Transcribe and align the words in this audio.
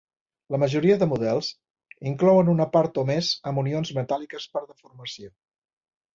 La 0.53 0.59
majoria 0.61 0.95
de 1.03 1.07
models 1.11 1.49
inclouen 2.13 2.49
una 2.55 2.67
part 2.77 2.99
o 3.03 3.05
més 3.11 3.31
amb 3.53 3.63
unions 3.65 3.93
metàl·liques 4.01 4.51
per 4.57 4.65
deformació. 4.73 5.33